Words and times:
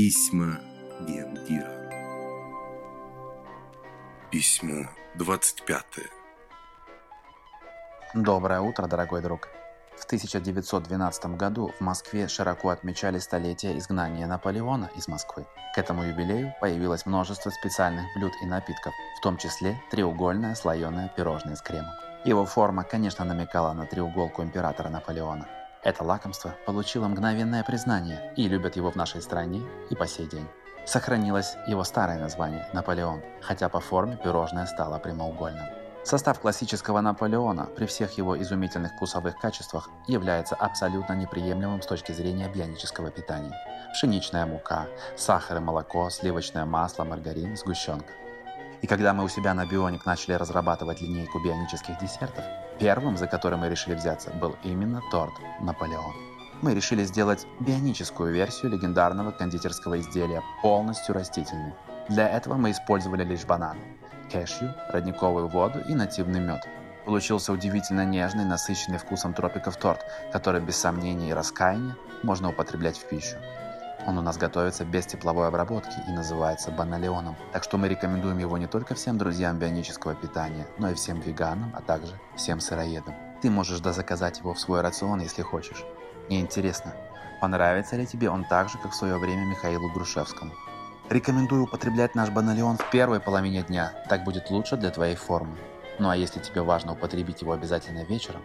Письма 0.00 0.60
Гендира. 1.00 1.90
Письмо 4.30 4.86
25. 5.16 5.84
Доброе 8.14 8.60
утро, 8.60 8.86
дорогой 8.86 9.22
друг. 9.22 9.48
В 9.96 10.04
1912 10.04 11.36
году 11.36 11.72
в 11.76 11.80
Москве 11.80 12.28
широко 12.28 12.68
отмечали 12.68 13.18
столетие 13.18 13.76
изгнания 13.78 14.28
Наполеона 14.28 14.88
из 14.94 15.08
Москвы. 15.08 15.46
К 15.74 15.78
этому 15.78 16.04
юбилею 16.04 16.54
появилось 16.60 17.04
множество 17.04 17.50
специальных 17.50 18.04
блюд 18.14 18.34
и 18.40 18.46
напитков, 18.46 18.94
в 19.18 19.20
том 19.20 19.36
числе 19.36 19.82
треугольное 19.90 20.54
слоеное 20.54 21.12
пирожное 21.16 21.56
с 21.56 21.60
кремом. 21.60 21.90
Его 22.24 22.46
форма, 22.46 22.84
конечно, 22.84 23.24
намекала 23.24 23.72
на 23.72 23.84
треуголку 23.84 24.44
императора 24.44 24.90
Наполеона. 24.90 25.57
Это 25.82 26.02
лакомство 26.02 26.56
получило 26.66 27.06
мгновенное 27.06 27.62
признание 27.62 28.32
и 28.36 28.48
любят 28.48 28.76
его 28.76 28.90
в 28.90 28.96
нашей 28.96 29.22
стране 29.22 29.62
и 29.90 29.94
по 29.94 30.06
сей 30.06 30.26
день. 30.26 30.46
Сохранилось 30.84 31.56
его 31.66 31.84
старое 31.84 32.18
название– 32.18 32.66
Наполеон, 32.72 33.22
хотя 33.42 33.68
по 33.68 33.78
форме 33.78 34.16
пирожное 34.16 34.66
стало 34.66 34.98
прямоугольным. 34.98 35.66
Состав 36.02 36.40
классического 36.40 37.00
Наполеона 37.02 37.66
при 37.76 37.84
всех 37.84 38.16
его 38.16 38.40
изумительных 38.40 38.92
вкусовых 38.92 39.38
качествах 39.38 39.90
является 40.06 40.54
абсолютно 40.54 41.12
неприемлемым 41.12 41.82
с 41.82 41.86
точки 41.86 42.12
зрения 42.12 42.48
бионического 42.48 43.10
питания. 43.10 43.54
Пшеничная 43.92 44.46
мука, 44.46 44.86
сахар 45.16 45.58
и 45.58 45.60
молоко, 45.60 46.08
сливочное 46.08 46.64
масло, 46.64 47.04
маргарин, 47.04 47.56
сгущенка. 47.56 48.14
И 48.80 48.86
когда 48.86 49.12
мы 49.12 49.24
у 49.24 49.28
себя 49.28 49.54
на 49.54 49.66
Бионик 49.66 50.06
начали 50.06 50.34
разрабатывать 50.34 51.00
линейку 51.00 51.40
бионических 51.40 51.98
десертов, 51.98 52.44
первым, 52.78 53.16
за 53.16 53.26
который 53.26 53.58
мы 53.58 53.68
решили 53.68 53.94
взяться, 53.94 54.30
был 54.30 54.56
именно 54.62 55.02
торт 55.10 55.34
«Наполеон». 55.60 56.14
Мы 56.62 56.74
решили 56.74 57.04
сделать 57.04 57.46
бионическую 57.60 58.32
версию 58.32 58.72
легендарного 58.72 59.30
кондитерского 59.30 60.00
изделия, 60.00 60.42
полностью 60.62 61.14
растительной. 61.14 61.72
Для 62.08 62.28
этого 62.28 62.54
мы 62.54 62.70
использовали 62.70 63.24
лишь 63.24 63.44
бананы, 63.44 63.80
кэшью, 64.30 64.74
родниковую 64.88 65.48
воду 65.48 65.80
и 65.88 65.94
нативный 65.94 66.40
мед. 66.40 66.68
Получился 67.04 67.52
удивительно 67.52 68.04
нежный, 68.04 68.44
насыщенный 68.44 68.98
вкусом 68.98 69.34
тропиков 69.34 69.76
торт, 69.76 70.04
который 70.32 70.60
без 70.60 70.76
сомнений 70.76 71.30
и 71.30 71.32
раскаяния 71.32 71.96
можно 72.22 72.50
употреблять 72.50 72.98
в 72.98 73.08
пищу. 73.08 73.36
Он 74.06 74.18
у 74.18 74.22
нас 74.22 74.36
готовится 74.36 74.84
без 74.84 75.06
тепловой 75.06 75.48
обработки 75.48 75.96
и 76.08 76.12
называется 76.12 76.70
баналеоном. 76.70 77.36
Так 77.52 77.64
что 77.64 77.76
мы 77.78 77.88
рекомендуем 77.88 78.38
его 78.38 78.56
не 78.56 78.66
только 78.66 78.94
всем 78.94 79.18
друзьям 79.18 79.58
бионического 79.58 80.14
питания, 80.14 80.66
но 80.78 80.90
и 80.90 80.94
всем 80.94 81.20
веганам, 81.20 81.72
а 81.76 81.82
также 81.82 82.12
всем 82.36 82.60
сыроедам. 82.60 83.14
Ты 83.42 83.50
можешь 83.50 83.80
дозаказать 83.80 84.38
его 84.38 84.54
в 84.54 84.60
свой 84.60 84.80
рацион, 84.80 85.20
если 85.20 85.42
хочешь. 85.42 85.84
Мне 86.28 86.40
интересно, 86.40 86.94
понравится 87.40 87.96
ли 87.96 88.06
тебе 88.06 88.30
он 88.30 88.44
так 88.44 88.68
же, 88.68 88.78
как 88.78 88.92
в 88.92 88.96
свое 88.96 89.16
время 89.18 89.44
Михаилу 89.46 89.90
Грушевскому. 89.92 90.52
Рекомендую 91.08 91.64
употреблять 91.64 92.14
наш 92.14 92.30
баналеон 92.30 92.76
в 92.76 92.90
первой 92.90 93.20
половине 93.20 93.62
дня, 93.62 93.92
так 94.08 94.24
будет 94.24 94.50
лучше 94.50 94.76
для 94.76 94.90
твоей 94.90 95.16
формы. 95.16 95.56
Ну 95.98 96.10
а 96.10 96.16
если 96.16 96.38
тебе 96.38 96.62
важно 96.62 96.92
употребить 96.92 97.40
его 97.42 97.52
обязательно 97.52 98.04
вечером, 98.04 98.42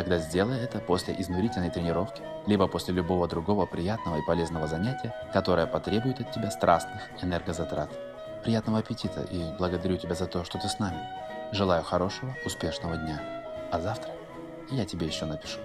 Тогда 0.00 0.16
сделай 0.16 0.58
это 0.58 0.78
после 0.78 1.14
изнурительной 1.18 1.68
тренировки, 1.68 2.22
либо 2.46 2.66
после 2.66 2.94
любого 2.94 3.28
другого 3.28 3.66
приятного 3.66 4.16
и 4.16 4.24
полезного 4.24 4.66
занятия, 4.66 5.14
которое 5.34 5.66
потребует 5.66 6.22
от 6.22 6.32
тебя 6.32 6.50
страстных 6.50 7.02
энергозатрат. 7.20 7.90
Приятного 8.42 8.78
аппетита 8.78 9.20
и 9.24 9.54
благодарю 9.58 9.98
тебя 9.98 10.14
за 10.14 10.24
то, 10.24 10.42
что 10.42 10.56
ты 10.58 10.68
с 10.68 10.78
нами. 10.78 11.06
Желаю 11.52 11.82
хорошего, 11.82 12.34
успешного 12.46 12.96
дня. 12.96 13.20
А 13.70 13.78
завтра 13.78 14.10
я 14.70 14.86
тебе 14.86 15.06
еще 15.06 15.26
напишу. 15.26 15.58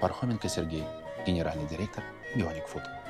Пархоменко 0.00 0.48
Сергей, 0.48 0.84
генеральный 1.26 1.66
директор 1.66 2.04
Bionic 2.36 2.62
Food. 2.72 3.01